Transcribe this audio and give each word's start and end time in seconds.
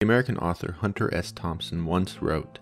The 0.00 0.06
American 0.06 0.38
author 0.38 0.72
Hunter 0.80 1.12
S. 1.12 1.30
Thompson 1.30 1.84
once 1.84 2.22
wrote 2.22 2.58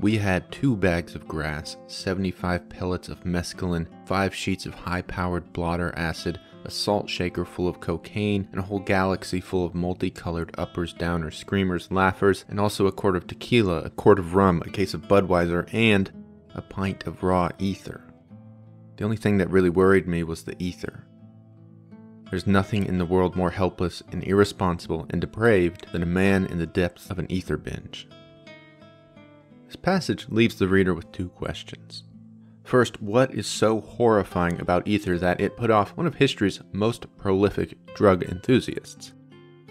We 0.00 0.18
had 0.18 0.50
two 0.50 0.74
bags 0.74 1.14
of 1.14 1.28
grass, 1.28 1.76
75 1.86 2.68
pellets 2.68 3.08
of 3.08 3.22
mescaline, 3.22 3.86
five 4.06 4.34
sheets 4.34 4.66
of 4.66 4.74
high 4.74 5.02
powered 5.02 5.52
blotter 5.52 5.94
acid, 5.96 6.40
a 6.64 6.70
salt 6.72 7.08
shaker 7.08 7.44
full 7.44 7.68
of 7.68 7.78
cocaine, 7.78 8.48
and 8.50 8.58
a 8.58 8.64
whole 8.64 8.80
galaxy 8.80 9.40
full 9.40 9.64
of 9.64 9.76
multicolored 9.76 10.52
uppers, 10.58 10.92
downers, 10.92 11.34
screamers, 11.34 11.92
laughers, 11.92 12.44
and 12.48 12.58
also 12.58 12.88
a 12.88 12.92
quart 12.92 13.14
of 13.14 13.28
tequila, 13.28 13.82
a 13.82 13.90
quart 13.90 14.18
of 14.18 14.34
rum, 14.34 14.64
a 14.66 14.70
case 14.70 14.94
of 14.94 15.02
Budweiser, 15.02 15.72
and 15.72 16.10
a 16.56 16.60
pint 16.60 17.06
of 17.06 17.22
raw 17.22 17.50
ether. 17.60 18.02
The 18.96 19.04
only 19.04 19.16
thing 19.16 19.38
that 19.38 19.50
really 19.50 19.70
worried 19.70 20.08
me 20.08 20.24
was 20.24 20.42
the 20.42 20.60
ether. 20.60 21.06
There's 22.32 22.46
nothing 22.46 22.86
in 22.86 22.96
the 22.96 23.04
world 23.04 23.36
more 23.36 23.50
helpless 23.50 24.02
and 24.10 24.24
irresponsible 24.24 25.04
and 25.10 25.20
depraved 25.20 25.88
than 25.92 26.02
a 26.02 26.06
man 26.06 26.46
in 26.46 26.58
the 26.58 26.66
depths 26.66 27.10
of 27.10 27.18
an 27.18 27.30
ether 27.30 27.58
binge. 27.58 28.08
This 29.66 29.76
passage 29.76 30.30
leaves 30.30 30.54
the 30.54 30.66
reader 30.66 30.94
with 30.94 31.12
two 31.12 31.28
questions. 31.28 32.04
First, 32.64 33.02
what 33.02 33.34
is 33.34 33.46
so 33.46 33.82
horrifying 33.82 34.58
about 34.62 34.88
ether 34.88 35.18
that 35.18 35.42
it 35.42 35.58
put 35.58 35.70
off 35.70 35.94
one 35.94 36.06
of 36.06 36.14
history's 36.14 36.60
most 36.72 37.04
prolific 37.18 37.76
drug 37.94 38.22
enthusiasts? 38.22 39.12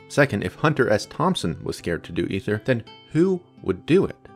Second, 0.08 0.44
if 0.44 0.54
Hunter 0.54 0.88
S. 0.88 1.08
Thompson 1.08 1.64
was 1.64 1.78
scared 1.78 2.04
to 2.04 2.12
do 2.12 2.28
ether, 2.30 2.62
then 2.66 2.84
who 3.12 3.42
would 3.64 3.88
do 3.88 4.06
it? 4.06 4.28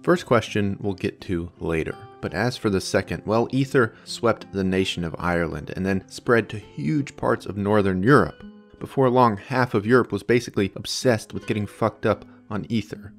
First 0.00 0.26
question 0.26 0.78
we'll 0.80 0.94
get 0.94 1.20
to 1.22 1.50
later. 1.58 1.96
But 2.24 2.32
as 2.32 2.56
for 2.56 2.70
the 2.70 2.80
second, 2.80 3.24
well, 3.26 3.48
ether 3.50 3.94
swept 4.04 4.50
the 4.50 4.64
nation 4.64 5.04
of 5.04 5.14
Ireland 5.18 5.74
and 5.76 5.84
then 5.84 6.08
spread 6.08 6.48
to 6.48 6.58
huge 6.58 7.18
parts 7.18 7.44
of 7.44 7.58
northern 7.58 8.02
Europe. 8.02 8.42
Before 8.80 9.10
long, 9.10 9.36
half 9.36 9.74
of 9.74 9.84
Europe 9.84 10.10
was 10.10 10.22
basically 10.22 10.72
obsessed 10.74 11.34
with 11.34 11.46
getting 11.46 11.66
fucked 11.66 12.06
up 12.06 12.24
on 12.48 12.64
ether. 12.70 13.12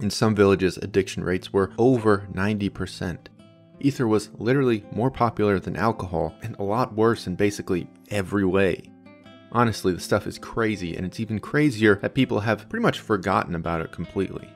In 0.00 0.08
some 0.08 0.34
villages, 0.34 0.78
addiction 0.78 1.24
rates 1.24 1.52
were 1.52 1.72
over 1.76 2.26
90%. 2.32 3.18
Ether 3.80 4.08
was 4.08 4.30
literally 4.38 4.86
more 4.92 5.10
popular 5.10 5.60
than 5.60 5.76
alcohol 5.76 6.34
and 6.42 6.56
a 6.58 6.62
lot 6.62 6.94
worse 6.94 7.26
in 7.26 7.36
basically 7.36 7.86
every 8.08 8.46
way. 8.46 8.90
Honestly, 9.52 9.92
the 9.92 10.00
stuff 10.00 10.26
is 10.26 10.38
crazy, 10.38 10.96
and 10.96 11.04
it's 11.04 11.20
even 11.20 11.38
crazier 11.38 11.96
that 11.96 12.14
people 12.14 12.40
have 12.40 12.66
pretty 12.70 12.82
much 12.82 12.98
forgotten 12.98 13.54
about 13.54 13.82
it 13.82 13.92
completely. 13.92 14.48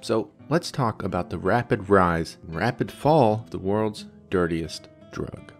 So, 0.00 0.30
let's 0.48 0.70
talk 0.70 1.02
about 1.02 1.30
the 1.30 1.38
rapid 1.38 1.88
rise 1.88 2.36
and 2.46 2.54
rapid 2.54 2.90
fall 2.90 3.42
of 3.44 3.50
the 3.50 3.58
world's 3.58 4.06
dirtiest 4.30 4.88
drug. 5.12 5.52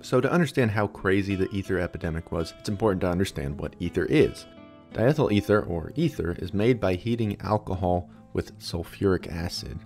So, 0.00 0.20
to 0.20 0.30
understand 0.30 0.72
how 0.72 0.88
crazy 0.88 1.36
the 1.36 1.48
ether 1.52 1.78
epidemic 1.78 2.32
was, 2.32 2.54
it's 2.58 2.68
important 2.68 3.00
to 3.02 3.08
understand 3.08 3.58
what 3.58 3.76
ether 3.78 4.04
is. 4.04 4.46
Diethyl 4.92 5.32
ether, 5.32 5.62
or 5.62 5.92
ether, 5.94 6.32
is 6.38 6.52
made 6.52 6.80
by 6.80 6.94
heating 6.94 7.40
alcohol 7.40 8.10
with 8.32 8.58
sulfuric 8.58 9.30
acid. 9.32 9.78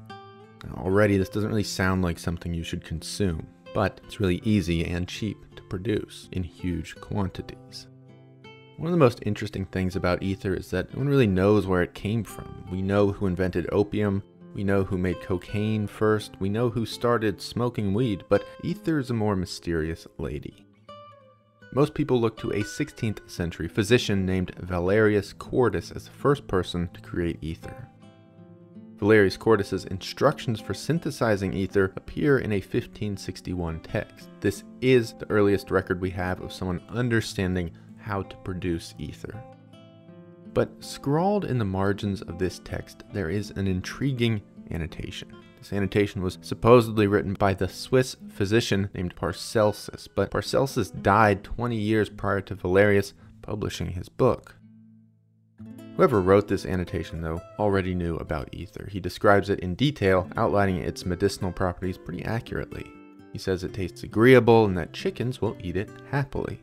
Now, 0.64 0.82
already, 0.82 1.16
this 1.18 1.28
doesn't 1.28 1.48
really 1.48 1.62
sound 1.62 2.02
like 2.02 2.18
something 2.18 2.54
you 2.54 2.64
should 2.64 2.84
consume, 2.84 3.46
but 3.74 4.00
it's 4.04 4.18
really 4.18 4.40
easy 4.42 4.84
and 4.84 5.06
cheap 5.06 5.36
to 5.54 5.62
produce 5.64 6.28
in 6.32 6.42
huge 6.42 6.96
quantities. 6.96 7.86
One 8.76 8.88
of 8.88 8.92
the 8.92 8.98
most 8.98 9.22
interesting 9.24 9.64
things 9.64 9.96
about 9.96 10.22
ether 10.22 10.52
is 10.52 10.70
that 10.70 10.92
no 10.92 10.98
one 10.98 11.08
really 11.08 11.26
knows 11.26 11.66
where 11.66 11.82
it 11.82 11.94
came 11.94 12.22
from. 12.22 12.66
We 12.70 12.82
know 12.82 13.10
who 13.10 13.26
invented 13.26 13.66
opium, 13.72 14.22
we 14.54 14.64
know 14.64 14.84
who 14.84 14.98
made 14.98 15.22
cocaine 15.22 15.86
first, 15.86 16.34
we 16.40 16.50
know 16.50 16.68
who 16.68 16.84
started 16.84 17.40
smoking 17.40 17.94
weed, 17.94 18.24
but 18.28 18.44
ether 18.62 18.98
is 18.98 19.08
a 19.08 19.14
more 19.14 19.34
mysterious 19.34 20.06
lady. 20.18 20.66
Most 21.72 21.94
people 21.94 22.20
look 22.20 22.36
to 22.38 22.50
a 22.50 22.62
16th 22.62 23.30
century 23.30 23.66
physician 23.66 24.26
named 24.26 24.54
Valerius 24.58 25.32
Cordus 25.32 25.94
as 25.96 26.04
the 26.04 26.10
first 26.10 26.46
person 26.46 26.90
to 26.92 27.00
create 27.00 27.38
ether. 27.40 27.88
Valerius 28.98 29.38
Cordus's 29.38 29.86
instructions 29.86 30.60
for 30.60 30.74
synthesizing 30.74 31.54
ether 31.54 31.94
appear 31.96 32.38
in 32.40 32.52
a 32.52 32.56
1561 32.56 33.80
text. 33.80 34.28
This 34.40 34.64
is 34.82 35.14
the 35.14 35.30
earliest 35.30 35.70
record 35.70 35.98
we 35.98 36.10
have 36.10 36.42
of 36.42 36.52
someone 36.52 36.82
understanding 36.90 37.72
how 38.06 38.22
to 38.22 38.36
produce 38.38 38.94
ether. 38.98 39.42
But 40.54 40.70
scrawled 40.78 41.44
in 41.44 41.58
the 41.58 41.64
margins 41.64 42.22
of 42.22 42.38
this 42.38 42.60
text, 42.64 43.02
there 43.12 43.28
is 43.28 43.50
an 43.50 43.66
intriguing 43.66 44.40
annotation. 44.70 45.32
This 45.58 45.72
annotation 45.72 46.22
was 46.22 46.38
supposedly 46.40 47.08
written 47.08 47.34
by 47.34 47.52
the 47.52 47.68
Swiss 47.68 48.16
physician 48.28 48.90
named 48.94 49.16
Paracelsus, 49.16 50.06
but 50.06 50.30
Paracelsus 50.30 50.90
died 50.90 51.42
20 51.42 51.76
years 51.76 52.08
prior 52.08 52.40
to 52.42 52.54
Valerius 52.54 53.12
publishing 53.42 53.90
his 53.90 54.08
book. 54.08 54.54
Whoever 55.96 56.20
wrote 56.20 56.46
this 56.46 56.64
annotation, 56.66 57.22
though, 57.22 57.40
already 57.58 57.94
knew 57.94 58.16
about 58.16 58.50
ether. 58.52 58.86
He 58.88 59.00
describes 59.00 59.50
it 59.50 59.60
in 59.60 59.74
detail, 59.74 60.30
outlining 60.36 60.76
its 60.76 61.04
medicinal 61.04 61.50
properties 61.50 61.98
pretty 61.98 62.24
accurately. 62.24 62.86
He 63.32 63.38
says 63.38 63.64
it 63.64 63.74
tastes 63.74 64.04
agreeable 64.04 64.64
and 64.64 64.78
that 64.78 64.92
chickens 64.92 65.40
will 65.40 65.56
eat 65.60 65.76
it 65.76 65.90
happily. 66.10 66.60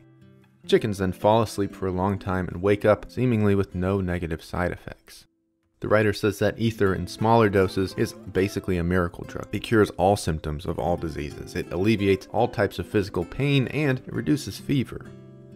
Chickens 0.66 0.98
then 0.98 1.12
fall 1.12 1.42
asleep 1.42 1.74
for 1.74 1.86
a 1.86 1.92
long 1.92 2.18
time 2.18 2.48
and 2.48 2.62
wake 2.62 2.84
up 2.84 3.10
seemingly 3.10 3.54
with 3.54 3.74
no 3.74 4.00
negative 4.00 4.42
side 4.42 4.72
effects. 4.72 5.26
The 5.80 5.88
writer 5.88 6.14
says 6.14 6.38
that 6.38 6.58
ether 6.58 6.94
in 6.94 7.06
smaller 7.06 7.50
doses 7.50 7.94
is 7.98 8.14
basically 8.14 8.78
a 8.78 8.84
miracle 8.84 9.24
drug. 9.24 9.48
It 9.52 9.62
cures 9.62 9.90
all 9.90 10.16
symptoms 10.16 10.64
of 10.64 10.78
all 10.78 10.96
diseases, 10.96 11.54
it 11.54 11.70
alleviates 11.70 12.26
all 12.32 12.48
types 12.48 12.78
of 12.78 12.86
physical 12.86 13.26
pain, 13.26 13.68
and 13.68 13.98
it 13.98 14.14
reduces 14.14 14.58
fever. 14.58 15.10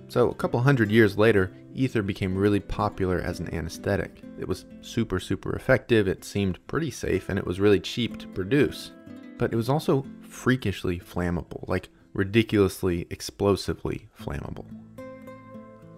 So, 0.08 0.28
a 0.28 0.34
couple 0.34 0.60
hundred 0.60 0.91
years 0.91 1.16
later, 1.16 1.52
ether 1.75 2.02
became 2.02 2.36
really 2.36 2.60
popular 2.60 3.20
as 3.20 3.40
an 3.40 3.54
anesthetic. 3.54 4.22
It 4.38 4.46
was 4.46 4.66
super, 4.82 5.19
super 5.19 5.54
effective, 5.56 6.08
it 6.08 6.25
seemed 6.25 6.66
pretty 6.66 6.90
safe, 6.90 7.30
and 7.30 7.38
it 7.38 7.46
was 7.46 7.60
really 7.60 7.80
cheap 7.80 8.19
to 8.19 8.28
produce. 8.28 8.92
But 9.38 9.54
it 9.54 9.56
was 9.56 9.70
also 9.70 10.04
freakishly 10.20 10.98
flammable, 10.98 11.66
like 11.69 11.88
ridiculously 12.12 13.06
explosively 13.08 14.08
flammable. 14.19 14.66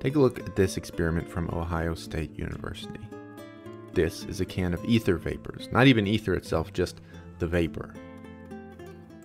Take 0.00 0.16
a 0.16 0.18
look 0.18 0.38
at 0.38 0.56
this 0.56 0.78
experiment 0.78 1.28
from 1.28 1.50
Ohio 1.50 1.94
State 1.94 2.36
University. 2.38 3.00
This 3.92 4.24
is 4.24 4.40
a 4.40 4.46
can 4.46 4.72
of 4.72 4.82
ether 4.86 5.16
vapors, 5.16 5.68
not 5.72 5.86
even 5.86 6.06
ether 6.06 6.32
itself, 6.32 6.72
just 6.72 7.02
the 7.38 7.46
vapor. 7.46 7.92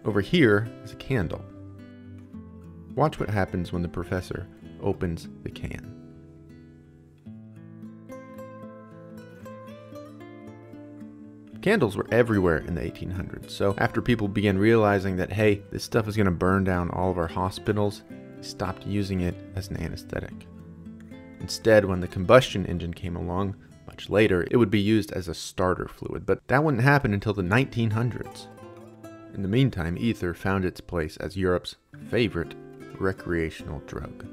Over 0.03 0.19
here 0.19 0.67
is 0.83 0.91
a 0.91 0.97
candle. 0.97 1.45
Watch 2.93 3.21
what 3.21 3.29
happens 3.29 3.71
when 3.71 3.83
the 3.83 3.87
professor 3.87 4.47
opens 4.81 5.29
the 5.43 5.49
can. 5.49 5.93
Candles 11.61 11.95
were 11.95 12.07
everywhere 12.11 12.57
in 12.57 12.75
the 12.75 12.81
1800s, 12.81 13.49
so 13.49 13.75
after 13.77 14.01
people 14.01 14.27
began 14.27 14.57
realizing 14.57 15.15
that, 15.15 15.31
hey, 15.31 15.61
this 15.71 15.85
stuff 15.85 16.07
is 16.09 16.17
going 16.17 16.25
to 16.25 16.31
burn 16.31 16.65
down 16.65 16.89
all 16.91 17.09
of 17.09 17.17
our 17.17 17.27
hospitals, 17.27 18.03
they 18.35 18.43
stopped 18.43 18.85
using 18.85 19.21
it 19.21 19.35
as 19.55 19.69
an 19.69 19.77
anesthetic. 19.77 20.45
Instead, 21.45 21.85
when 21.85 21.99
the 21.99 22.07
combustion 22.07 22.65
engine 22.65 22.91
came 22.91 23.15
along, 23.15 23.55
much 23.85 24.09
later, 24.09 24.47
it 24.49 24.57
would 24.57 24.71
be 24.71 24.79
used 24.79 25.11
as 25.11 25.27
a 25.27 25.33
starter 25.35 25.87
fluid, 25.87 26.25
but 26.25 26.39
that 26.47 26.63
wouldn't 26.63 26.81
happen 26.81 27.13
until 27.13 27.35
the 27.35 27.43
1900s. 27.43 28.47
In 29.35 29.43
the 29.43 29.47
meantime, 29.47 29.95
ether 29.95 30.33
found 30.33 30.65
its 30.65 30.81
place 30.81 31.17
as 31.17 31.37
Europe's 31.37 31.75
favorite 32.09 32.55
recreational 32.97 33.79
drug. 33.85 34.25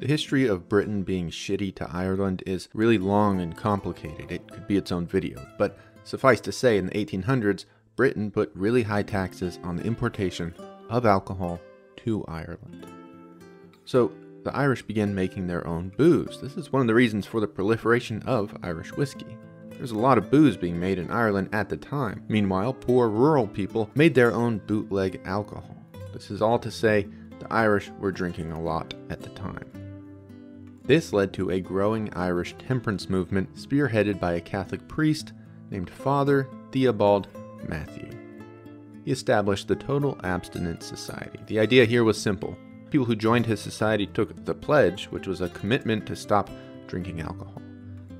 The 0.00 0.08
history 0.08 0.48
of 0.48 0.68
Britain 0.68 1.04
being 1.04 1.30
shitty 1.30 1.76
to 1.76 1.88
Ireland 1.92 2.42
is 2.44 2.68
really 2.74 2.98
long 2.98 3.40
and 3.40 3.56
complicated. 3.56 4.32
It 4.32 4.50
could 4.50 4.66
be 4.66 4.76
its 4.76 4.90
own 4.90 5.06
video. 5.06 5.46
But 5.58 5.78
suffice 6.02 6.40
to 6.40 6.50
say, 6.50 6.76
in 6.76 6.86
the 6.86 7.06
1800s, 7.06 7.66
Britain 7.96 8.30
put 8.30 8.50
really 8.54 8.82
high 8.82 9.02
taxes 9.02 9.58
on 9.62 9.76
the 9.76 9.84
importation 9.84 10.54
of 10.88 11.04
alcohol 11.04 11.60
to 11.96 12.24
Ireland. 12.26 12.86
So 13.84 14.12
the 14.44 14.54
Irish 14.56 14.82
began 14.82 15.14
making 15.14 15.46
their 15.46 15.66
own 15.66 15.92
booze. 15.96 16.40
This 16.40 16.56
is 16.56 16.72
one 16.72 16.80
of 16.80 16.88
the 16.88 16.94
reasons 16.94 17.26
for 17.26 17.40
the 17.40 17.46
proliferation 17.46 18.22
of 18.22 18.56
Irish 18.62 18.92
whiskey. 18.92 19.36
There's 19.70 19.90
a 19.90 19.98
lot 19.98 20.18
of 20.18 20.30
booze 20.30 20.56
being 20.56 20.78
made 20.78 20.98
in 20.98 21.10
Ireland 21.10 21.48
at 21.52 21.68
the 21.68 21.76
time. 21.76 22.24
Meanwhile, 22.28 22.74
poor 22.74 23.08
rural 23.08 23.46
people 23.46 23.90
made 23.94 24.14
their 24.14 24.32
own 24.32 24.58
bootleg 24.66 25.20
alcohol. 25.24 25.76
This 26.12 26.30
is 26.30 26.42
all 26.42 26.58
to 26.60 26.70
say 26.70 27.08
the 27.40 27.52
Irish 27.52 27.90
were 27.98 28.12
drinking 28.12 28.52
a 28.52 28.60
lot 28.60 28.94
at 29.10 29.20
the 29.22 29.30
time. 29.30 29.70
This 30.84 31.12
led 31.12 31.32
to 31.34 31.50
a 31.50 31.60
growing 31.60 32.12
Irish 32.14 32.54
temperance 32.58 33.08
movement 33.08 33.54
spearheaded 33.54 34.18
by 34.18 34.34
a 34.34 34.40
Catholic 34.40 34.86
priest 34.88 35.32
named 35.70 35.90
Father 35.90 36.48
Theobald 36.72 37.28
Mathew 37.68 38.22
he 39.04 39.10
established 39.10 39.68
the 39.68 39.76
Total 39.76 40.18
Abstinence 40.22 40.86
Society. 40.86 41.40
The 41.46 41.58
idea 41.58 41.84
here 41.84 42.04
was 42.04 42.20
simple. 42.20 42.56
People 42.90 43.06
who 43.06 43.16
joined 43.16 43.46
his 43.46 43.60
society 43.60 44.06
took 44.06 44.44
the 44.44 44.54
pledge, 44.54 45.06
which 45.06 45.26
was 45.26 45.40
a 45.40 45.48
commitment 45.50 46.06
to 46.06 46.16
stop 46.16 46.50
drinking 46.86 47.20
alcohol. 47.20 47.60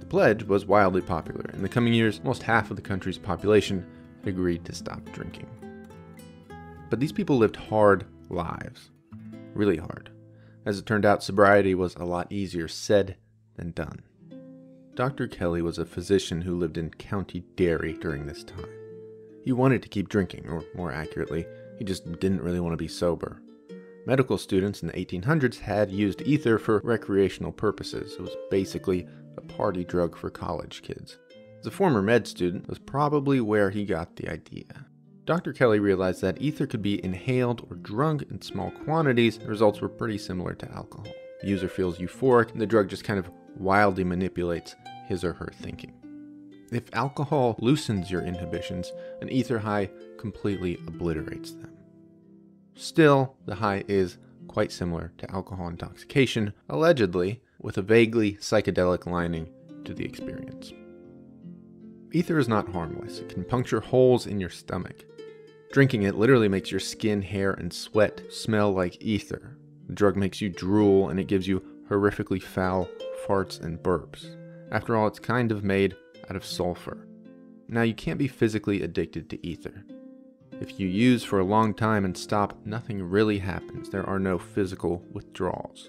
The 0.00 0.06
pledge 0.06 0.42
was 0.44 0.66
wildly 0.66 1.02
popular. 1.02 1.50
In 1.52 1.62
the 1.62 1.68
coming 1.68 1.94
years, 1.94 2.18
almost 2.18 2.42
half 2.42 2.70
of 2.70 2.76
the 2.76 2.82
country's 2.82 3.18
population 3.18 3.86
agreed 4.24 4.64
to 4.64 4.74
stop 4.74 5.04
drinking. 5.12 5.46
But 6.90 7.00
these 7.00 7.12
people 7.12 7.38
lived 7.38 7.56
hard 7.56 8.06
lives. 8.28 8.90
Really 9.54 9.76
hard. 9.76 10.10
As 10.64 10.78
it 10.78 10.86
turned 10.86 11.04
out, 11.04 11.22
sobriety 11.22 11.74
was 11.74 11.94
a 11.96 12.04
lot 12.04 12.30
easier 12.30 12.68
said 12.68 13.16
than 13.56 13.72
done. 13.72 14.02
Dr. 14.94 15.26
Kelly 15.26 15.62
was 15.62 15.78
a 15.78 15.86
physician 15.86 16.42
who 16.42 16.56
lived 16.56 16.76
in 16.76 16.90
County 16.90 17.44
Derry 17.56 17.94
during 17.94 18.26
this 18.26 18.44
time. 18.44 18.81
He 19.44 19.52
wanted 19.52 19.82
to 19.82 19.88
keep 19.88 20.08
drinking, 20.08 20.48
or 20.48 20.64
more 20.74 20.92
accurately, 20.92 21.46
he 21.78 21.84
just 21.84 22.04
didn't 22.20 22.42
really 22.42 22.60
want 22.60 22.72
to 22.72 22.76
be 22.76 22.88
sober. 22.88 23.42
Medical 24.06 24.38
students 24.38 24.82
in 24.82 24.88
the 24.88 24.94
1800s 24.94 25.58
had 25.58 25.90
used 25.90 26.22
ether 26.22 26.58
for 26.58 26.80
recreational 26.84 27.52
purposes. 27.52 28.14
It 28.14 28.20
was 28.20 28.36
basically 28.50 29.06
a 29.36 29.40
party 29.40 29.84
drug 29.84 30.16
for 30.16 30.30
college 30.30 30.82
kids. 30.82 31.18
As 31.60 31.66
a 31.66 31.70
former 31.70 32.02
med 32.02 32.26
student, 32.26 32.68
was 32.68 32.78
probably 32.78 33.40
where 33.40 33.70
he 33.70 33.84
got 33.84 34.16
the 34.16 34.28
idea. 34.28 34.86
Dr. 35.24 35.52
Kelly 35.52 35.78
realized 35.78 36.20
that 36.22 36.42
ether 36.42 36.66
could 36.66 36.82
be 36.82 37.02
inhaled 37.04 37.64
or 37.70 37.76
drunk 37.76 38.22
in 38.22 38.42
small 38.42 38.72
quantities. 38.84 39.38
The 39.38 39.46
results 39.46 39.80
were 39.80 39.88
pretty 39.88 40.18
similar 40.18 40.54
to 40.54 40.72
alcohol. 40.72 41.06
The 41.40 41.48
user 41.48 41.68
feels 41.68 41.98
euphoric, 41.98 42.50
and 42.50 42.60
the 42.60 42.66
drug 42.66 42.88
just 42.88 43.04
kind 43.04 43.20
of 43.20 43.30
wildly 43.56 44.02
manipulates 44.02 44.74
his 45.06 45.22
or 45.22 45.32
her 45.34 45.52
thinking. 45.54 46.01
If 46.72 46.84
alcohol 46.94 47.56
loosens 47.58 48.10
your 48.10 48.22
inhibitions, 48.22 48.90
an 49.20 49.28
ether 49.28 49.58
high 49.58 49.90
completely 50.16 50.78
obliterates 50.86 51.52
them. 51.52 51.70
Still, 52.74 53.36
the 53.44 53.56
high 53.56 53.84
is 53.88 54.16
quite 54.48 54.72
similar 54.72 55.12
to 55.18 55.30
alcohol 55.30 55.68
intoxication, 55.68 56.54
allegedly, 56.70 57.42
with 57.60 57.76
a 57.76 57.82
vaguely 57.82 58.34
psychedelic 58.34 59.04
lining 59.04 59.50
to 59.84 59.92
the 59.92 60.04
experience. 60.04 60.72
Ether 62.10 62.38
is 62.38 62.48
not 62.48 62.70
harmless. 62.70 63.18
It 63.18 63.28
can 63.28 63.44
puncture 63.44 63.80
holes 63.80 64.26
in 64.26 64.40
your 64.40 64.50
stomach. 64.50 65.04
Drinking 65.72 66.04
it 66.04 66.14
literally 66.14 66.48
makes 66.48 66.70
your 66.70 66.80
skin, 66.80 67.20
hair, 67.20 67.52
and 67.52 67.72
sweat 67.72 68.22
smell 68.30 68.72
like 68.72 69.02
ether. 69.02 69.58
The 69.88 69.94
drug 69.94 70.16
makes 70.16 70.40
you 70.40 70.48
drool 70.48 71.10
and 71.10 71.20
it 71.20 71.26
gives 71.26 71.46
you 71.46 71.62
horrifically 71.90 72.42
foul 72.42 72.88
farts 73.26 73.60
and 73.62 73.78
burps. 73.78 74.26
After 74.70 74.96
all, 74.96 75.06
it's 75.06 75.18
kind 75.18 75.52
of 75.52 75.64
made 75.64 75.96
out 76.28 76.36
of 76.36 76.44
sulfur. 76.44 77.06
Now, 77.68 77.82
you 77.82 77.94
can't 77.94 78.18
be 78.18 78.28
physically 78.28 78.82
addicted 78.82 79.30
to 79.30 79.46
ether. 79.46 79.84
If 80.60 80.78
you 80.78 80.86
use 80.86 81.24
for 81.24 81.40
a 81.40 81.44
long 81.44 81.74
time 81.74 82.04
and 82.04 82.16
stop, 82.16 82.56
nothing 82.64 83.02
really 83.02 83.38
happens. 83.38 83.88
There 83.88 84.08
are 84.08 84.18
no 84.18 84.38
physical 84.38 85.02
withdrawals. 85.12 85.88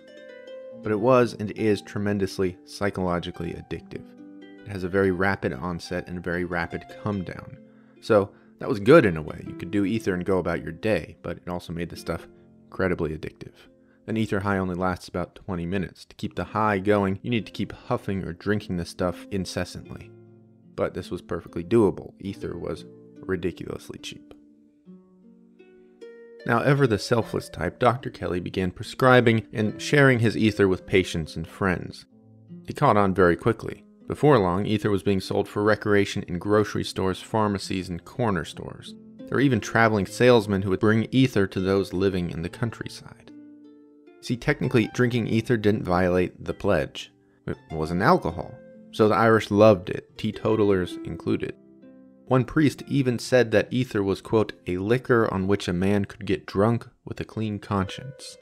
But 0.82 0.92
it 0.92 1.00
was 1.00 1.34
and 1.34 1.52
is 1.52 1.82
tremendously 1.82 2.58
psychologically 2.66 3.54
addictive. 3.54 4.06
It 4.66 4.70
has 4.70 4.84
a 4.84 4.90
very 4.90 5.12
rapid 5.12 5.54
onset 5.54 6.08
and 6.08 6.18
a 6.18 6.22
very 6.22 6.46
rapid 6.46 6.86
come 7.04 7.24
down. 7.24 7.58
So, 8.02 8.32
that 8.60 8.70
was 8.70 8.80
good 8.80 9.06
in 9.06 9.18
a 9.18 9.22
way. 9.22 9.44
You 9.46 9.56
could 9.56 9.72
do 9.72 9.86
ether 9.86 10.14
and 10.14 10.24
go 10.24 10.38
about 10.38 10.64
your 10.64 10.72
day, 10.72 11.18
but 11.22 11.38
it 11.38 11.50
also 11.50 11.74
made 11.74 11.90
the 11.90 11.98
stuff 11.98 12.28
incredibly 12.66 13.16
addictive. 13.16 13.54
An 14.08 14.18
ether 14.18 14.40
high 14.40 14.58
only 14.58 14.76
lasts 14.76 15.08
about 15.08 15.36
20 15.36 15.66
minutes. 15.66 16.06
To 16.06 16.16
keep 16.16 16.36
the 16.36 16.44
high 16.44 16.80
going, 16.80 17.20
you 17.22 17.30
need 17.30 17.46
to 17.46 17.52
keep 17.52 17.72
huffing 17.72 18.24
or 18.24 18.34
drinking 18.34 18.78
the 18.78 18.86
stuff 18.86 19.28
incessantly. 19.32 20.12
But 20.76 20.94
this 20.94 21.12
was 21.12 21.22
perfectly 21.22 21.64
doable. 21.64 22.14
Ether 22.20 22.58
was 22.58 22.86
ridiculously 23.20 24.00
cheap. 24.00 24.34
Now, 26.46 26.60
ever 26.60 26.88
the 26.88 27.00
selfless 27.00 27.48
type, 27.48 27.80
Dr. 27.80 28.10
Kelly 28.10 28.42
began 28.42 28.72
prescribing 28.72 29.48
and 29.54 29.82
sharing 29.82 30.20
his 30.20 30.36
ether 30.36 30.68
with 30.68 30.86
patients 30.86 31.38
and 31.38 31.48
friends. 31.48 32.06
It 32.68 32.76
caught 32.76 32.98
on 32.98 33.14
very 33.14 33.38
quickly. 33.38 33.86
Before 34.08 34.38
long, 34.38 34.66
ether 34.66 34.92
was 34.92 35.04
being 35.04 35.22
sold 35.22 35.48
for 35.48 35.64
recreation 35.64 36.24
in 36.24 36.40
grocery 36.40 36.84
stores, 36.84 37.22
pharmacies, 37.22 37.88
and 37.88 38.04
corner 38.04 38.44
stores. 38.44 38.94
There 39.20 39.38
were 39.38 39.42
even 39.42 39.62
traveling 39.62 40.06
salesmen 40.06 40.62
who 40.62 40.72
would 40.72 40.82
bring 40.82 41.08
ether 41.12 41.48
to 41.48 41.62
those 41.62 41.94
living 41.94 42.30
in 42.30 42.42
the 42.42 42.50
countryside. 42.50 43.32
See, 44.20 44.36
technically, 44.36 44.90
drinking 44.94 45.28
ether 45.28 45.56
didn't 45.56 45.84
violate 45.84 46.44
the 46.44 46.54
pledge. 46.54 47.14
It 47.48 47.58
wasn't 47.72 48.02
alcohol, 48.02 48.54
so 48.94 49.10
the 49.10 49.16
Irish 49.16 49.52
loved 49.52 49.90
it, 49.90 50.18
teetotalers 50.18 50.98
included. 51.04 51.56
One 52.28 52.46
priest 52.46 52.84
even 52.88 53.20
said 53.20 53.52
that 53.52 53.72
ether 53.74 54.02
was, 54.02 54.22
quote, 54.22 54.54
a 54.66 54.78
liquor 54.78 55.32
on 55.34 55.48
which 55.48 55.68
a 55.68 55.74
man 55.74 56.06
could 56.06 56.26
get 56.26 56.46
drunk 56.46 56.88
with 57.04 57.20
a 57.20 57.26
clean 57.26 57.60
conscience. 57.60 58.38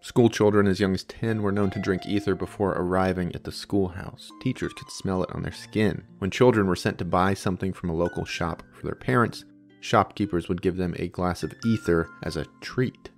School 0.00 0.28
children 0.28 0.66
as 0.66 0.78
young 0.78 0.94
as 0.94 1.04
10 1.04 1.42
were 1.42 1.52
known 1.52 1.70
to 1.70 1.80
drink 1.80 2.06
ether 2.06 2.34
before 2.34 2.72
arriving 2.72 3.34
at 3.34 3.44
the 3.44 3.52
schoolhouse. 3.52 4.30
Teachers 4.42 4.72
could 4.72 4.90
smell 4.90 5.22
it 5.22 5.30
on 5.32 5.42
their 5.42 5.52
skin. 5.52 6.04
When 6.18 6.30
children 6.30 6.66
were 6.66 6.76
sent 6.76 6.98
to 6.98 7.04
buy 7.04 7.34
something 7.34 7.72
from 7.72 7.88
a 7.88 7.94
local 7.94 8.24
shop 8.24 8.62
for 8.74 8.86
their 8.86 8.94
parents, 8.94 9.44
shopkeepers 9.80 10.48
would 10.48 10.60
give 10.60 10.76
them 10.76 10.94
a 10.98 11.08
glass 11.08 11.42
of 11.42 11.54
ether 11.64 12.08
as 12.22 12.36
a 12.36 12.46
treat. 12.60 13.10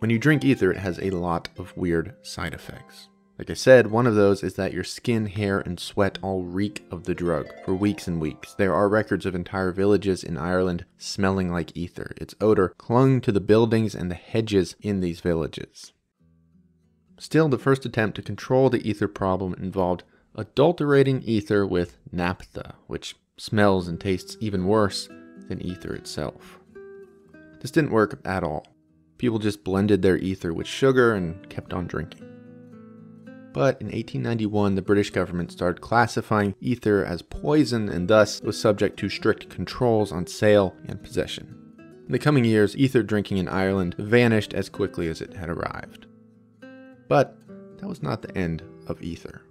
When 0.00 0.10
you 0.10 0.18
drink 0.18 0.44
ether, 0.44 0.72
it 0.72 0.78
has 0.78 0.98
a 0.98 1.10
lot 1.10 1.48
of 1.56 1.76
weird 1.76 2.14
side 2.22 2.54
effects. 2.54 3.08
Like 3.42 3.50
I 3.50 3.54
said, 3.54 3.90
one 3.90 4.06
of 4.06 4.14
those 4.14 4.44
is 4.44 4.54
that 4.54 4.72
your 4.72 4.84
skin, 4.84 5.26
hair, 5.26 5.58
and 5.58 5.80
sweat 5.80 6.16
all 6.22 6.44
reek 6.44 6.86
of 6.92 7.06
the 7.06 7.14
drug 7.14 7.48
for 7.64 7.74
weeks 7.74 8.06
and 8.06 8.20
weeks. 8.20 8.54
There 8.54 8.72
are 8.72 8.88
records 8.88 9.26
of 9.26 9.34
entire 9.34 9.72
villages 9.72 10.22
in 10.22 10.38
Ireland 10.38 10.84
smelling 10.96 11.50
like 11.50 11.76
ether. 11.76 12.14
Its 12.18 12.36
odor 12.40 12.68
clung 12.68 13.20
to 13.22 13.32
the 13.32 13.40
buildings 13.40 13.96
and 13.96 14.08
the 14.08 14.14
hedges 14.14 14.76
in 14.80 15.00
these 15.00 15.18
villages. 15.18 15.92
Still, 17.18 17.48
the 17.48 17.58
first 17.58 17.84
attempt 17.84 18.14
to 18.14 18.22
control 18.22 18.70
the 18.70 18.88
ether 18.88 19.08
problem 19.08 19.54
involved 19.54 20.04
adulterating 20.36 21.20
ether 21.24 21.66
with 21.66 21.98
naphtha, 22.12 22.76
which 22.86 23.16
smells 23.36 23.88
and 23.88 24.00
tastes 24.00 24.36
even 24.38 24.68
worse 24.68 25.08
than 25.48 25.60
ether 25.60 25.92
itself. 25.92 26.60
This 27.60 27.72
didn't 27.72 27.90
work 27.90 28.20
at 28.24 28.44
all. 28.44 28.68
People 29.18 29.40
just 29.40 29.64
blended 29.64 30.00
their 30.00 30.16
ether 30.16 30.54
with 30.54 30.68
sugar 30.68 31.12
and 31.12 31.50
kept 31.50 31.72
on 31.72 31.88
drinking. 31.88 32.31
But 33.52 33.80
in 33.82 33.88
1891, 33.88 34.76
the 34.76 34.82
British 34.82 35.10
government 35.10 35.52
started 35.52 35.82
classifying 35.82 36.54
ether 36.60 37.04
as 37.04 37.20
poison 37.20 37.88
and 37.90 38.08
thus 38.08 38.40
was 38.40 38.58
subject 38.58 38.98
to 39.00 39.10
strict 39.10 39.50
controls 39.50 40.10
on 40.10 40.26
sale 40.26 40.74
and 40.86 41.02
possession. 41.02 41.58
In 42.06 42.12
the 42.12 42.18
coming 42.18 42.44
years, 42.44 42.76
ether 42.76 43.02
drinking 43.02 43.36
in 43.36 43.48
Ireland 43.48 43.94
vanished 43.98 44.54
as 44.54 44.70
quickly 44.70 45.08
as 45.08 45.20
it 45.20 45.34
had 45.34 45.50
arrived. 45.50 46.06
But 47.08 47.36
that 47.78 47.88
was 47.88 48.02
not 48.02 48.22
the 48.22 48.36
end 48.36 48.62
of 48.86 49.02
ether. 49.02 49.42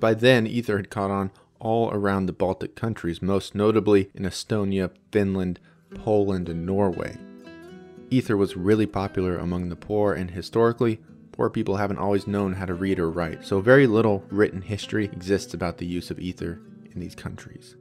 By 0.00 0.14
then, 0.14 0.46
ether 0.46 0.76
had 0.76 0.90
caught 0.90 1.10
on 1.10 1.30
all 1.60 1.90
around 1.90 2.26
the 2.26 2.32
Baltic 2.32 2.74
countries, 2.74 3.22
most 3.22 3.54
notably 3.54 4.10
in 4.12 4.24
Estonia, 4.24 4.90
Finland, 5.12 5.60
Poland, 5.94 6.48
and 6.48 6.66
Norway. 6.66 7.16
Ether 8.14 8.36
was 8.36 8.56
really 8.56 8.86
popular 8.86 9.38
among 9.38 9.68
the 9.68 9.74
poor, 9.74 10.12
and 10.12 10.30
historically, 10.30 11.00
poor 11.32 11.50
people 11.50 11.78
haven't 11.78 11.98
always 11.98 12.28
known 12.28 12.52
how 12.52 12.64
to 12.64 12.72
read 12.72 13.00
or 13.00 13.10
write, 13.10 13.44
so 13.44 13.60
very 13.60 13.88
little 13.88 14.24
written 14.30 14.62
history 14.62 15.06
exists 15.06 15.52
about 15.52 15.78
the 15.78 15.86
use 15.86 16.12
of 16.12 16.20
ether 16.20 16.60
in 16.92 17.00
these 17.00 17.16
countries. 17.16 17.74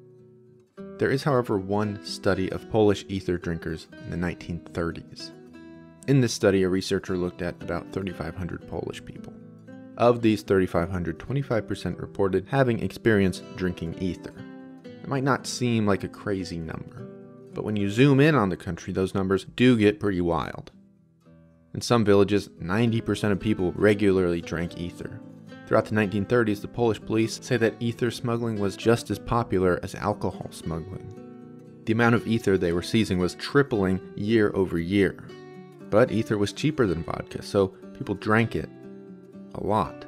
There 0.98 1.12
is, 1.12 1.22
however, 1.22 1.60
one 1.60 2.04
study 2.04 2.52
of 2.52 2.68
Polish 2.72 3.06
ether 3.08 3.38
drinkers 3.38 3.86
in 4.06 4.10
the 4.10 4.18
1930s. 4.18 5.30
In 6.08 6.20
this 6.20 6.34
study, 6.34 6.64
a 6.64 6.70
researcher 6.70 7.16
looked 7.16 7.44
at 7.44 7.62
about 7.62 7.92
3,500 7.92 8.68
Polish 8.68 9.06
people. 9.06 9.34
Of 10.00 10.24
these 10.24 10.42
3,500, 10.42 11.20
25% 11.20 12.02
reported 12.02 12.48
having 12.50 12.80
experienced 12.80 13.44
drinking 13.56 14.02
ether. 14.02 14.34
It 14.84 15.08
might 15.08 15.24
not 15.24 15.46
seem 15.46 15.86
like 15.86 16.04
a 16.04 16.08
crazy 16.08 16.58
number, 16.58 17.13
but 17.54 17.64
when 17.64 17.76
you 17.76 17.90
zoom 17.90 18.20
in 18.20 18.36
on 18.36 18.50
the 18.50 18.58
country, 18.58 18.94
those 18.94 19.14
numbers 19.14 19.46
do 19.56 19.78
get 19.78 20.00
pretty 20.00 20.22
wild. 20.22 20.72
In 21.74 21.82
some 21.82 22.06
villages, 22.06 22.50
90% 22.62 23.32
of 23.32 23.40
people 23.40 23.72
regularly 23.74 24.42
drank 24.42 24.78
ether. 24.78 25.20
Throughout 25.66 25.86
the 25.86 25.96
1930s, 25.96 26.62
the 26.62 26.68
Polish 26.68 27.02
police 27.02 27.40
say 27.42 27.58
that 27.58 27.76
ether 27.80 28.12
smuggling 28.12 28.60
was 28.60 28.78
just 28.78 29.10
as 29.10 29.18
popular 29.18 29.80
as 29.82 29.96
alcohol 29.96 30.48
smuggling. 30.52 31.20
The 31.86 31.94
amount 31.94 32.16
of 32.16 32.28
ether 32.28 32.58
they 32.58 32.74
were 32.74 32.82
seizing 32.82 33.18
was 33.18 33.36
tripling 33.36 34.00
year 34.16 34.52
over 34.54 34.78
year. 34.78 35.28
But 35.90 36.12
ether 36.12 36.38
was 36.38 36.54
cheaper 36.54 36.86
than 36.86 37.04
vodka, 37.04 37.42
so 37.42 37.70
people 37.98 38.16
drank 38.16 38.56
it 38.56 38.70
a 39.56 39.64
lot. 39.64 40.06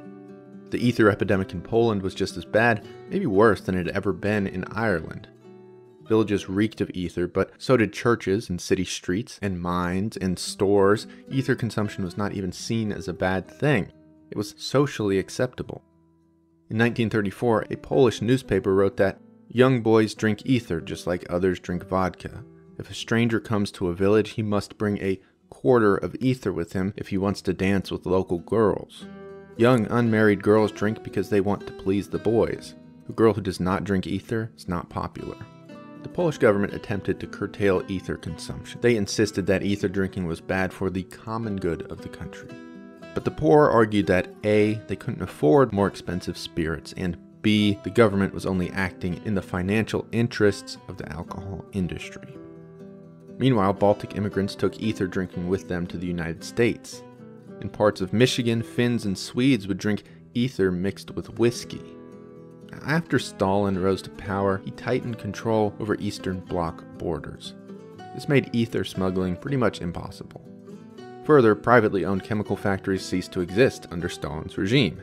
The 0.70 0.78
ether 0.78 1.10
epidemic 1.10 1.52
in 1.52 1.60
Poland 1.62 2.02
was 2.02 2.14
just 2.14 2.36
as 2.36 2.44
bad, 2.44 2.86
maybe 3.08 3.26
worse 3.26 3.60
than 3.60 3.76
it 3.76 3.86
had 3.86 3.96
ever 3.96 4.12
been 4.12 4.46
in 4.46 4.64
Ireland. 4.72 5.28
Villages 6.08 6.48
reeked 6.48 6.80
of 6.80 6.90
ether, 6.94 7.26
but 7.26 7.50
so 7.58 7.76
did 7.76 7.92
churches 7.92 8.48
and 8.48 8.60
city 8.60 8.84
streets 8.84 9.38
and 9.42 9.60
mines 9.60 10.16
and 10.16 10.38
stores. 10.38 11.06
Ether 11.30 11.54
consumption 11.54 12.04
was 12.04 12.16
not 12.16 12.32
even 12.32 12.52
seen 12.52 12.92
as 12.92 13.08
a 13.08 13.12
bad 13.12 13.48
thing, 13.48 13.90
it 14.30 14.36
was 14.36 14.54
socially 14.56 15.18
acceptable. 15.18 15.82
In 16.68 16.78
1934, 16.78 17.66
a 17.70 17.76
Polish 17.76 18.20
newspaper 18.20 18.74
wrote 18.74 18.96
that 18.96 19.20
young 19.48 19.82
boys 19.82 20.14
drink 20.14 20.42
ether 20.44 20.80
just 20.80 21.06
like 21.06 21.30
others 21.30 21.60
drink 21.60 21.86
vodka. 21.88 22.44
If 22.78 22.90
a 22.90 22.94
stranger 22.94 23.40
comes 23.40 23.70
to 23.72 23.88
a 23.88 23.94
village, 23.94 24.30
he 24.30 24.42
must 24.42 24.78
bring 24.78 24.98
a 24.98 25.20
quarter 25.48 25.96
of 25.96 26.16
ether 26.20 26.52
with 26.52 26.72
him 26.72 26.92
if 26.96 27.08
he 27.08 27.18
wants 27.18 27.40
to 27.42 27.54
dance 27.54 27.90
with 27.90 28.04
local 28.04 28.38
girls. 28.38 29.06
Young 29.56 29.86
unmarried 29.86 30.42
girls 30.42 30.72
drink 30.72 31.02
because 31.02 31.30
they 31.30 31.40
want 31.40 31.66
to 31.66 31.72
please 31.72 32.08
the 32.08 32.18
boys. 32.18 32.74
A 33.08 33.12
girl 33.12 33.32
who 33.32 33.40
does 33.40 33.60
not 33.60 33.84
drink 33.84 34.06
ether 34.06 34.50
is 34.56 34.68
not 34.68 34.90
popular. 34.90 35.36
The 36.06 36.12
Polish 36.12 36.38
government 36.38 36.72
attempted 36.72 37.18
to 37.18 37.26
curtail 37.26 37.82
ether 37.88 38.16
consumption. 38.16 38.80
They 38.80 38.94
insisted 38.94 39.44
that 39.46 39.64
ether 39.64 39.88
drinking 39.88 40.24
was 40.24 40.40
bad 40.40 40.72
for 40.72 40.88
the 40.88 41.02
common 41.02 41.56
good 41.56 41.90
of 41.90 42.00
the 42.00 42.08
country. 42.08 42.48
But 43.12 43.24
the 43.24 43.32
poor 43.32 43.68
argued 43.68 44.06
that 44.06 44.28
A, 44.44 44.74
they 44.86 44.94
couldn't 44.94 45.20
afford 45.20 45.72
more 45.72 45.88
expensive 45.88 46.38
spirits, 46.38 46.94
and 46.96 47.18
B, 47.42 47.80
the 47.82 47.90
government 47.90 48.32
was 48.32 48.46
only 48.46 48.70
acting 48.70 49.20
in 49.24 49.34
the 49.34 49.42
financial 49.42 50.06
interests 50.12 50.78
of 50.86 50.96
the 50.96 51.10
alcohol 51.10 51.64
industry. 51.72 52.36
Meanwhile, 53.36 53.72
Baltic 53.72 54.16
immigrants 54.16 54.54
took 54.54 54.80
ether 54.80 55.08
drinking 55.08 55.48
with 55.48 55.66
them 55.66 55.88
to 55.88 55.98
the 55.98 56.06
United 56.06 56.44
States. 56.44 57.02
In 57.60 57.68
parts 57.68 58.00
of 58.00 58.12
Michigan, 58.12 58.62
Finns 58.62 59.06
and 59.06 59.18
Swedes 59.18 59.66
would 59.66 59.78
drink 59.78 60.04
ether 60.34 60.70
mixed 60.70 61.10
with 61.10 61.40
whiskey. 61.40 61.95
After 62.86 63.18
Stalin 63.18 63.78
rose 63.78 64.02
to 64.02 64.10
power, 64.10 64.60
he 64.64 64.70
tightened 64.72 65.18
control 65.18 65.74
over 65.80 65.96
Eastern 65.96 66.40
Bloc 66.40 66.84
borders. 66.98 67.54
This 68.14 68.28
made 68.28 68.50
ether 68.52 68.84
smuggling 68.84 69.36
pretty 69.36 69.56
much 69.56 69.80
impossible. 69.80 70.42
Further, 71.24 71.54
privately 71.54 72.04
owned 72.04 72.22
chemical 72.22 72.56
factories 72.56 73.04
ceased 73.04 73.32
to 73.32 73.40
exist 73.40 73.86
under 73.90 74.08
Stalin's 74.08 74.58
regime. 74.58 75.02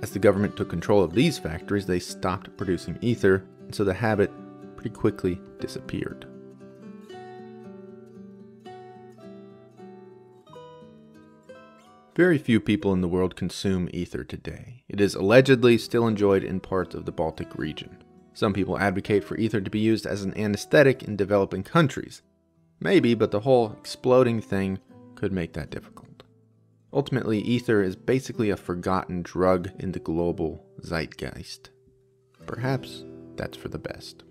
As 0.00 0.10
the 0.10 0.18
government 0.18 0.56
took 0.56 0.70
control 0.70 1.02
of 1.02 1.12
these 1.12 1.38
factories, 1.38 1.86
they 1.86 1.98
stopped 1.98 2.56
producing 2.56 2.98
ether, 3.00 3.44
and 3.60 3.74
so 3.74 3.84
the 3.84 3.94
habit 3.94 4.30
pretty 4.76 4.90
quickly 4.90 5.40
disappeared. 5.60 6.27
Very 12.18 12.36
few 12.36 12.58
people 12.58 12.92
in 12.92 13.00
the 13.00 13.06
world 13.06 13.36
consume 13.36 13.88
ether 13.92 14.24
today. 14.24 14.82
It 14.88 15.00
is 15.00 15.14
allegedly 15.14 15.78
still 15.78 16.08
enjoyed 16.08 16.42
in 16.42 16.58
parts 16.58 16.96
of 16.96 17.04
the 17.04 17.12
Baltic 17.12 17.54
region. 17.56 18.02
Some 18.32 18.52
people 18.52 18.76
advocate 18.76 19.22
for 19.22 19.36
ether 19.36 19.60
to 19.60 19.70
be 19.70 19.78
used 19.78 20.04
as 20.04 20.24
an 20.24 20.36
anesthetic 20.36 21.04
in 21.04 21.14
developing 21.14 21.62
countries. 21.62 22.22
Maybe, 22.80 23.14
but 23.14 23.30
the 23.30 23.38
whole 23.38 23.70
exploding 23.70 24.40
thing 24.40 24.80
could 25.14 25.30
make 25.30 25.52
that 25.52 25.70
difficult. 25.70 26.24
Ultimately, 26.92 27.38
ether 27.38 27.84
is 27.84 27.94
basically 27.94 28.50
a 28.50 28.56
forgotten 28.56 29.22
drug 29.22 29.70
in 29.78 29.92
the 29.92 30.00
global 30.00 30.66
zeitgeist. 30.80 31.70
Perhaps 32.46 33.04
that's 33.36 33.56
for 33.56 33.68
the 33.68 33.78
best. 33.78 34.24